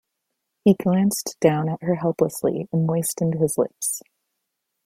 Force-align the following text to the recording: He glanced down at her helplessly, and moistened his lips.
He 0.63 0.73
glanced 0.73 1.37
down 1.41 1.69
at 1.69 1.83
her 1.83 1.93
helplessly, 1.97 2.67
and 2.73 2.87
moistened 2.87 3.35
his 3.35 3.55
lips. 3.55 4.01